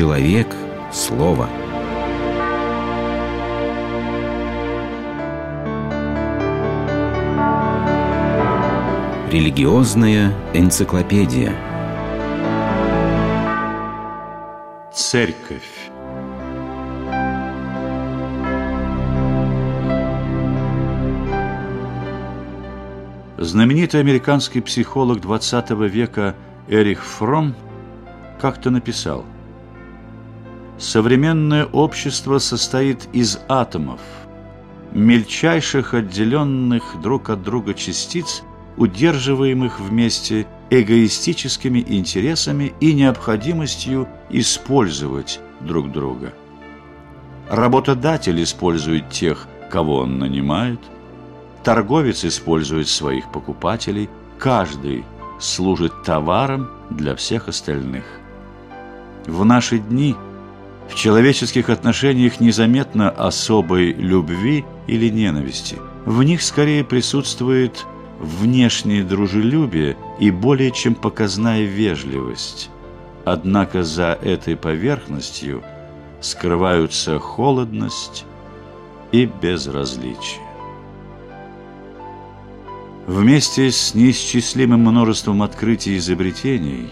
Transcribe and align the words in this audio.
Человек– 0.00 0.46
слово. 0.94 1.46
Религиозная 9.30 10.32
энциклопедия. 10.54 11.52
Церковь. 14.90 15.90
Знаменитый 23.36 24.00
американский 24.00 24.62
психолог 24.62 25.18
XX 25.18 25.86
века 25.86 26.34
Эрих 26.68 27.04
Фром 27.04 27.54
как-то 28.40 28.70
написал 28.70 29.26
«Современное 30.80 31.66
общество 31.66 32.38
состоит 32.38 33.08
из 33.12 33.38
атомов, 33.48 34.00
мельчайших 34.92 35.94
отделенных 35.94 37.00
друг 37.00 37.30
от 37.30 37.42
друга 37.42 37.74
частиц, 37.74 38.42
удерживаемых 38.76 39.78
вместе 39.78 40.46
эгоистическими 40.70 41.84
интересами 41.86 42.72
и 42.80 42.94
необходимостью 42.94 44.08
использовать 44.30 45.38
друг 45.60 45.92
друга. 45.92 46.32
Работодатель 47.48 48.42
использует 48.42 49.10
тех, 49.10 49.46
кого 49.70 49.98
он 49.98 50.18
нанимает– 50.18 50.80
Торговец 51.62 52.24
использует 52.24 52.88
своих 52.88 53.30
покупателей, 53.30 54.08
каждый 54.38 55.04
служит 55.38 56.02
товаром 56.04 56.70
для 56.88 57.14
всех 57.14 57.48
остальных. 57.48 58.04
В 59.26 59.44
наши 59.44 59.78
дни 59.78 60.16
в 60.88 60.94
человеческих 60.94 61.68
отношениях 61.70 62.40
незаметно 62.40 63.10
особой 63.10 63.92
любви 63.92 64.64
или 64.86 65.08
ненависти. 65.08 65.78
В 66.04 66.22
них 66.22 66.42
скорее 66.42 66.84
присутствует 66.84 67.86
внешнее 68.18 69.04
дружелюбие 69.04 69.96
и 70.18 70.30
более 70.30 70.70
чем 70.72 70.94
показная 70.94 71.62
вежливость. 71.62 72.70
Однако 73.24 73.82
за 73.82 74.18
этой 74.20 74.56
поверхностью 74.56 75.62
скрываются 76.20 77.18
холодность 77.18 78.24
и 79.12 79.26
безразличие. 79.26 80.40
Вместе 83.06 83.70
с 83.70 83.94
неисчислимым 83.94 84.80
множеством 84.80 85.42
открытий 85.42 85.94
и 85.94 85.98
изобретений 85.98 86.90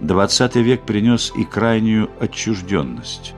XX 0.00 0.62
век 0.62 0.82
принес 0.82 1.32
и 1.36 1.44
крайнюю 1.44 2.10
отчужденность. 2.20 3.34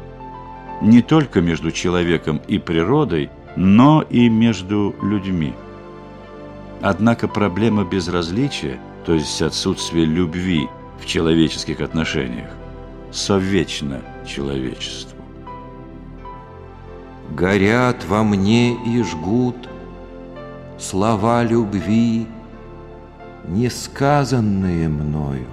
Не 0.82 1.02
только 1.02 1.40
между 1.40 1.70
человеком 1.72 2.40
и 2.48 2.58
природой, 2.58 3.30
но 3.56 4.02
и 4.02 4.28
между 4.28 4.94
людьми. 5.02 5.54
Однако 6.82 7.28
проблема 7.28 7.84
безразличия, 7.84 8.80
то 9.04 9.14
есть 9.14 9.42
отсутствие 9.42 10.04
любви 10.04 10.68
в 11.00 11.06
человеческих 11.06 11.80
отношениях, 11.80 12.50
совечна 13.10 14.00
человечеству. 14.26 15.18
Горят 17.30 18.04
во 18.06 18.22
мне 18.22 18.74
и 18.84 19.02
жгут 19.02 19.56
слова 20.78 21.42
любви, 21.42 22.26
несказанные 23.46 24.88
мною. 24.88 25.46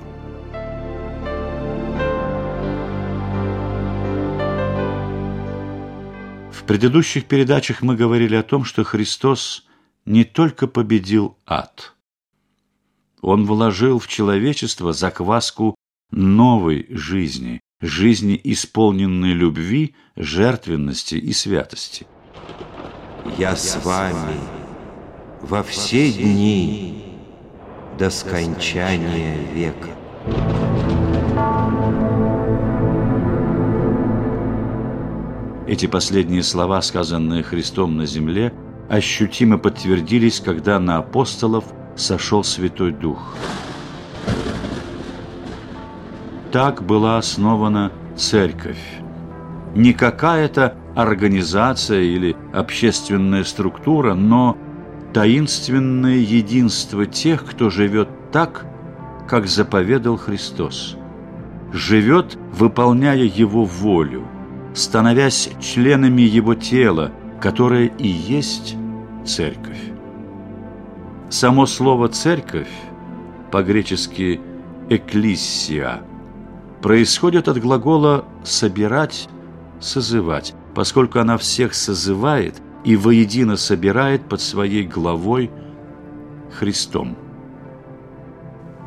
Предыдущих 6.67 7.25
передачах 7.25 7.81
мы 7.81 7.95
говорили 7.95 8.35
о 8.35 8.43
том, 8.43 8.63
что 8.65 8.83
Христос 8.83 9.65
не 10.05 10.23
только 10.23 10.67
победил 10.67 11.37
ад. 11.45 11.95
Он 13.21 13.45
вложил 13.45 13.99
в 13.99 14.07
человечество 14.07 14.93
закваску 14.93 15.75
новой 16.11 16.85
жизни, 16.89 17.61
жизни, 17.81 18.39
исполненной 18.43 19.33
любви, 19.33 19.95
жертвенности 20.15 21.15
и 21.15 21.33
святости. 21.33 22.05
«Я 23.37 23.55
с 23.55 23.83
вами 23.83 24.39
во 25.41 25.63
все 25.63 26.11
дни 26.11 27.03
до 27.97 28.09
скончания 28.09 29.37
века. 29.53 30.66
Эти 35.67 35.85
последние 35.85 36.43
слова, 36.43 36.81
сказанные 36.81 37.43
Христом 37.43 37.97
на 37.97 38.05
земле, 38.05 38.53
ощутимо 38.89 39.57
подтвердились, 39.57 40.39
когда 40.39 40.79
на 40.79 40.97
апостолов 40.97 41.65
сошел 41.97 42.45
Святой 42.45 42.93
Дух. 42.93 43.35
Так 46.53 46.83
была 46.83 47.17
основана 47.17 47.91
Церковь. 48.15 48.81
Не 49.75 49.91
какая-то 49.91 50.77
организация 50.95 52.01
или 52.01 52.37
общественная 52.53 53.43
структура, 53.43 54.13
но 54.13 54.57
таинственное 55.13 56.15
единство 56.15 57.05
тех, 57.05 57.45
кто 57.45 57.69
живет 57.69 58.07
так, 58.31 58.65
как 59.27 59.47
заповедал 59.47 60.15
Христос. 60.15 60.95
Живет, 61.73 62.37
выполняя 62.53 63.17
Его 63.17 63.65
волю, 63.65 64.23
становясь 64.77 65.49
членами 65.59 66.21
Его 66.21 66.53
тела, 66.53 67.11
которое 67.41 67.87
и 67.87 68.07
есть 68.07 68.75
Церковь. 69.25 69.81
Само 71.29 71.65
слово 71.65 72.07
«церковь» 72.07 72.69
по-гречески 73.51 74.39
«экклиссия» 74.89 76.03
происходит 76.81 77.47
от 77.47 77.59
глагола 77.59 78.23
«собирать», 78.43 79.27
«созывать», 79.81 80.53
поскольку 80.75 81.19
она 81.19 81.37
всех 81.37 81.73
созывает 81.73 82.55
и 82.85 82.95
воедино 82.95 83.57
собирает 83.57 84.29
под 84.29 84.39
своей 84.39 84.83
главой 84.83 85.51
Христом. 86.57 87.17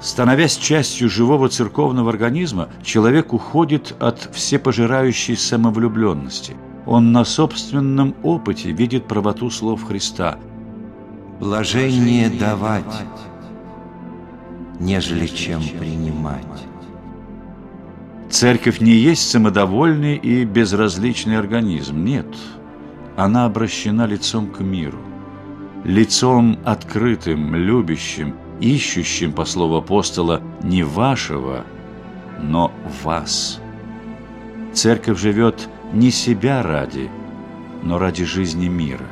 Становясь 0.01 0.57
частью 0.57 1.11
живого 1.11 1.49
церковного 1.49 2.11
организма, 2.11 2.69
человек 2.83 3.33
уходит 3.33 3.95
от 4.01 4.31
всепожирающей 4.35 5.37
самовлюбленности. 5.37 6.57
Он 6.87 7.13
на 7.13 7.25
собственном 7.25 8.15
опыте 8.23 8.73
видит 8.73 9.07
правоту 9.07 9.51
слов 9.51 9.85
Христа. 9.85 10.39
«Блажение 11.39 12.31
давать, 12.31 13.05
нежели 14.79 15.27
чем 15.27 15.63
принимать». 15.79 16.45
Церковь 18.31 18.81
не 18.81 18.93
есть 18.93 19.29
самодовольный 19.31 20.17
и 20.17 20.45
безразличный 20.45 21.39
организм, 21.39 22.05
нет– 22.05 22.27
она 23.21 23.45
обращена 23.45 24.07
лицом 24.07 24.47
к 24.47 24.61
миру, 24.61 24.99
лицом 25.85 26.59
открытым, 26.65 27.55
любящим, 27.55 28.35
ищущим, 28.61 29.33
по 29.33 29.45
слову 29.45 29.77
апостола, 29.77 30.41
не 30.63 30.83
вашего, 30.83 31.65
но 32.41 32.73
вас. 33.03 33.61
Церковь 34.73 35.19
живет 35.19 35.69
не 35.93 36.11
себя 36.11 36.63
ради, 36.63 37.11
но 37.83 37.99
ради 37.99 38.25
жизни 38.25 38.69
мира. 38.69 39.07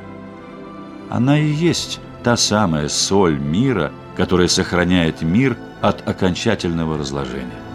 Она 1.11 1.39
и 1.39 1.47
есть 1.47 2.01
та 2.23 2.37
самая 2.37 2.89
соль 2.89 3.39
мира, 3.39 3.93
которая 4.17 4.49
сохраняет 4.49 5.23
мир 5.23 5.57
от 5.81 6.07
окончательного 6.07 6.99
разложения. 6.99 7.68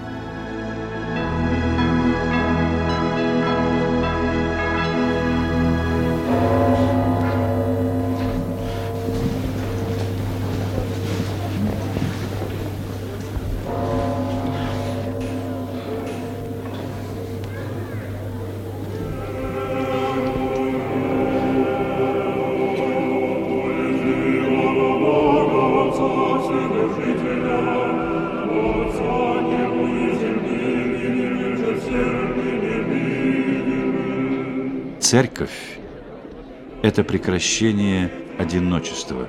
Церковь– 35.13 35.77
это 36.81 37.03
прекращение 37.03 38.11
одиночества. 38.39 39.27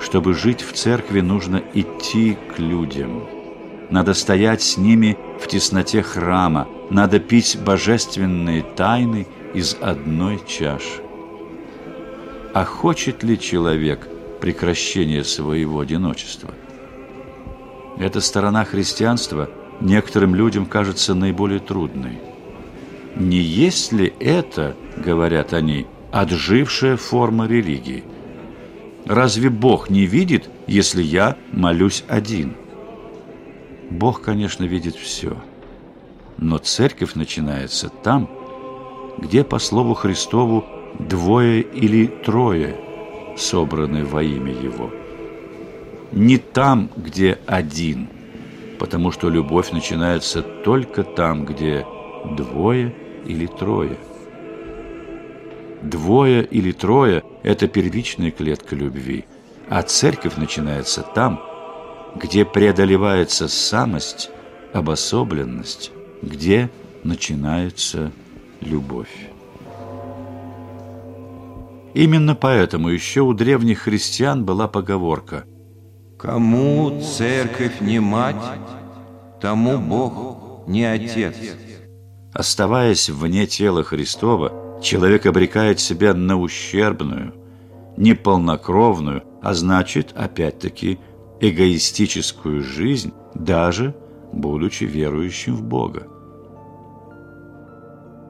Чтобы 0.00 0.32
жить 0.32 0.62
в 0.62 0.72
церкви, 0.72 1.20
нужно 1.20 1.62
идти 1.74 2.38
к 2.56 2.58
людям. 2.58 3.28
надо 3.90 4.14
стоять 4.14 4.62
с 4.62 4.78
ними 4.78 5.18
в 5.38 5.48
тесноте 5.48 6.02
храма, 6.02 6.66
надо 6.88 7.20
пить 7.20 7.58
божественные 7.62 8.62
тайны 8.62 9.26
из 9.52 9.76
одной 9.82 10.40
чаши. 10.48 11.02
А 12.54 12.64
хочет 12.64 13.22
ли 13.22 13.38
человек 13.38 14.08
прекращения 14.40 15.24
своего 15.24 15.80
одиночества? 15.80 16.54
Эта 17.98 18.22
сторона 18.22 18.64
христианства 18.64 19.50
некоторым 19.82 20.34
людям 20.34 20.64
кажется 20.64 21.14
наиболее 21.14 21.60
трудной. 21.60 22.18
Не 23.16 23.38
есть 23.38 23.92
ли 23.92 24.12
это, 24.20 24.76
говорят 24.96 25.52
они, 25.52 25.86
отжившая 26.12 26.96
форма 26.96 27.46
религии? 27.46 28.04
Разве 29.06 29.50
Бог 29.50 29.90
не 29.90 30.04
видит, 30.04 30.50
если 30.66 31.02
я 31.02 31.36
молюсь 31.52 32.04
один? 32.08 32.54
Бог, 33.90 34.20
конечно, 34.20 34.64
видит 34.64 34.96
все. 34.96 35.36
Но 36.36 36.58
церковь 36.58 37.14
начинается 37.14 37.88
там, 37.88 38.28
где, 39.16 39.44
по 39.44 39.58
слову 39.58 39.94
Христову, 39.94 40.64
двое 40.98 41.62
или 41.62 42.06
трое 42.06 42.76
собраны 43.36 44.04
во 44.04 44.22
имя 44.22 44.52
Его. 44.52 44.90
Не 46.12 46.38
там, 46.38 46.90
где 46.96 47.38
один, 47.46 48.08
потому 48.78 49.10
что 49.10 49.28
любовь 49.28 49.72
начинается 49.72 50.42
только 50.42 51.02
там, 51.02 51.44
где 51.44 51.86
двое 52.36 52.94
или 53.26 53.46
трое. 53.46 53.96
Двое 55.82 56.44
или 56.44 56.72
трое– 56.72 57.22
это 57.42 57.68
первичная 57.68 58.30
клетка 58.30 58.74
любви, 58.74 59.24
а 59.68 59.82
церковь 59.82 60.36
начинается 60.36 61.02
там, 61.02 61.40
где 62.16 62.44
преодолевается 62.44 63.48
самость, 63.48 64.30
обособленность, 64.72 65.92
где 66.22 66.68
начинается 67.04 68.12
любовь. 68.60 69.28
Именно 71.94 72.34
поэтому 72.34 72.88
еще 72.88 73.20
у 73.22 73.32
древних 73.32 73.80
христиан 73.80 74.44
была 74.44 74.68
поговорка 74.68 75.44
«Кому 76.18 77.00
церковь 77.00 77.80
не 77.80 78.00
мать, 78.00 78.36
тому 79.40 79.78
Бог 79.78 80.66
не 80.66 80.84
отец». 80.84 81.36
Оставаясь 82.32 83.08
вне 83.08 83.46
тела 83.46 83.82
Христова, 83.82 84.80
человек 84.82 85.26
обрекает 85.26 85.80
себя 85.80 86.14
на 86.14 86.38
ущербную, 86.38 87.34
неполнокровную, 87.96 89.24
а 89.42 89.54
значит, 89.54 90.12
опять-таки, 90.14 90.98
эгоистическую 91.40 92.62
жизнь, 92.62 93.12
даже 93.34 93.94
будучи 94.32 94.84
верующим 94.84 95.56
в 95.56 95.62
Бога. 95.62 96.06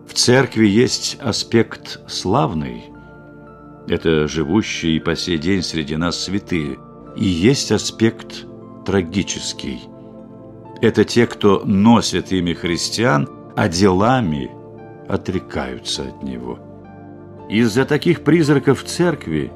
В 0.06 0.14
церкви 0.14 0.66
есть 0.66 1.18
аспект 1.20 2.00
славный– 2.08 2.84
это 3.88 4.28
живущие 4.28 4.96
и 4.96 5.00
по 5.00 5.16
сей 5.16 5.38
день 5.38 5.62
среди 5.62 5.96
нас 5.96 6.22
святые. 6.22 6.78
И 7.16 7.24
есть 7.24 7.72
аспект 7.72 8.44
трагический. 8.84 9.80
Это 10.82 11.04
те, 11.04 11.26
кто 11.26 11.62
носит 11.64 12.30
имя 12.30 12.54
христиан, 12.54 13.28
а 13.58 13.69
делами 13.69 14.52
отрекаются 15.08 16.05
от 16.05 16.22
него. 16.22 16.60
Из-за 17.49 17.84
таких 17.84 18.22
призраков 18.22 18.84
церкви 18.84 19.50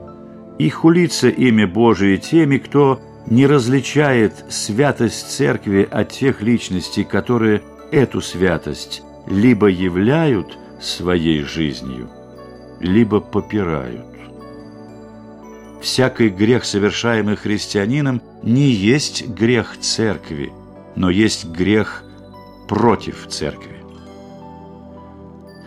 и 0.58 0.68
хулится 0.70 1.28
имя 1.28 1.68
Божие 1.68 2.18
теми, 2.18 2.58
кто 2.58 3.00
не 3.28 3.46
различает 3.46 4.44
святость 4.48 5.30
церкви 5.30 5.86
от 5.88 6.08
тех 6.08 6.42
личностей, 6.42 7.04
которые 7.04 7.62
эту 7.92 8.20
святость 8.20 9.04
либо 9.28 9.68
являют 9.68 10.58
своей 10.80 11.42
жизнью, 11.42 12.10
либо 12.80 13.20
попирают 13.20 14.04
всякий 15.80 16.28
грех, 16.28 16.64
совершаемый 16.64 17.36
христианином, 17.36 18.20
не 18.42 18.68
есть 18.68 19.28
грех 19.28 19.76
церкви, 19.78 20.52
но 20.96 21.08
есть 21.08 21.44
грех 21.44 22.02
против 22.68 23.28
церкви. 23.28 23.81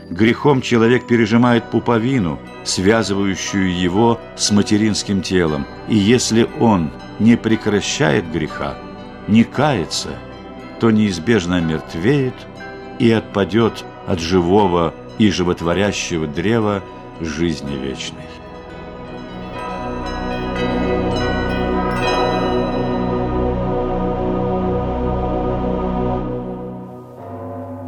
Грехом 0.10 0.62
человек 0.62 1.07
пережимает 1.07 1.72
пуповину, 1.72 2.40
связывающую 2.63 3.75
его 3.75 4.19
с 4.38 4.52
материнским 4.52 5.22
телом, 5.22 5.66
и 5.88 5.96
если 5.96 6.48
он 6.60 6.92
не 7.19 7.36
прекращает 7.36 8.31
греха, 8.31 8.78
не 9.28 9.44
кается, 9.44 10.10
то 10.80 10.92
неизбежно 10.92 11.60
мертвеет 11.60 12.36
и 13.00 13.12
отпадет 13.12 13.84
от 14.06 14.19
живого 14.19 14.94
и 15.18 15.31
животворящего 15.31 16.28
древа 16.28 16.84
жизни 17.19 17.75
вечной. 17.75 18.25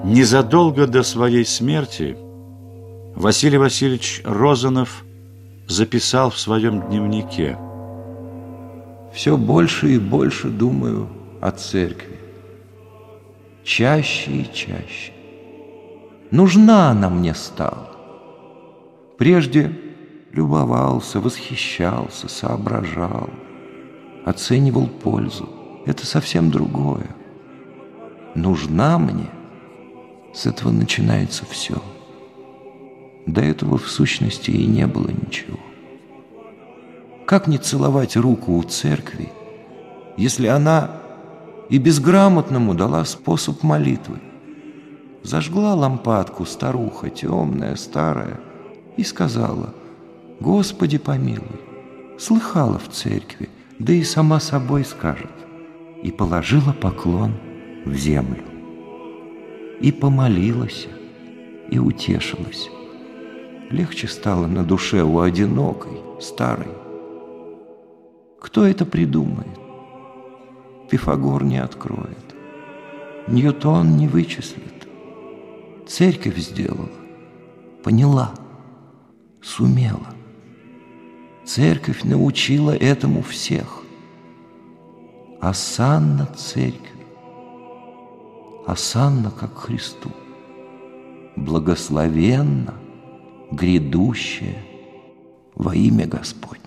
Незадолго 0.07 0.87
до 0.87 1.03
своей 1.03 1.43
смерти 1.43 2.15
Василий 3.13 3.57
Васильевич 3.57 4.21
Розанов 4.23 5.03
записал 5.67 6.29
в 6.29 6.39
своем 6.39 6.79
дневнике 6.87 7.57
«Все 9.13 9.35
больше 9.35 9.95
и 9.95 9.99
больше 9.99 10.47
думаю 10.47 11.09
о 11.41 11.51
церкви. 11.51 12.17
Чаще 13.65 14.31
и 14.31 14.49
чаще. 14.53 15.11
Нужна 16.31 16.91
она 16.91 17.09
мне 17.09 17.35
стала. 17.35 17.91
Прежде 19.17 19.77
любовался, 20.31 21.19
восхищался, 21.19 22.29
соображал, 22.29 23.29
оценивал 24.23 24.87
пользу. 24.87 25.49
Это 25.85 26.05
совсем 26.05 26.49
другое. 26.49 27.07
Нужна 28.35 28.97
мне– 28.99 29.29
с 30.37 30.45
этого 30.45 30.71
начинается 30.71 31.45
все. 31.49 31.81
До 33.25 33.41
этого 33.41 33.79
в 33.79 33.89
сущности 33.89 34.51
и 34.51 34.67
не 34.67 34.85
было 34.85 35.09
ничего. 35.09 35.57
Как 37.25 37.47
не 37.47 37.57
целовать 37.57 38.15
руку 38.15 38.55
у 38.55 38.61
церкви, 38.61 39.31
если 40.15 40.45
она 40.47 40.91
и 41.69 41.79
безграмотному 41.79 42.75
дала 42.75 43.03
способ 43.05 43.63
молитвы? 43.63 44.19
Зажгла 45.23 45.73
лампадку 45.73 46.45
старуха, 46.45 47.09
темная, 47.09 47.75
старая, 47.75 48.39
и 48.95 49.03
сказала, 49.03 49.73
«Господи 50.39 50.99
помилуй, 50.99 51.59
слыхала 52.19 52.77
в 52.77 52.89
церкви, 52.89 53.49
да 53.79 53.91
и 53.91 54.03
сама 54.03 54.39
собой 54.39 54.85
скажет». 54.85 55.31
И 56.03 56.11
положила 56.11 56.73
поклон 56.73 57.33
в 57.85 57.95
землю 57.95 58.56
и 59.79 59.91
помолилась, 59.91 60.87
и 61.69 61.79
утешилась. 61.79 62.69
Легче 63.69 64.07
стало 64.07 64.47
на 64.47 64.63
душе 64.63 65.03
у 65.03 65.19
одинокой, 65.19 65.97
старой. 66.21 66.71
Кто 68.39 68.65
это 68.65 68.85
придумает? 68.85 69.59
Пифагор 70.89 71.43
не 71.43 71.57
откроет. 71.57 72.35
Ньютон 73.27 73.97
не 73.97 74.07
вычислит. 74.07 74.87
Церковь 75.85 76.37
сделала, 76.37 76.89
поняла, 77.83 78.31
сумела. 79.41 80.13
Церковь 81.45 82.03
научила 82.03 82.71
этому 82.71 83.21
всех. 83.21 83.83
Осанна 85.41 86.25
церковь 86.37 86.96
осанна, 88.67 89.31
как 89.31 89.57
Христу, 89.57 90.11
благословенно, 91.37 92.73
грядущее 93.49 94.61
во 95.55 95.73
имя 95.73 96.05
Господне. 96.05 96.66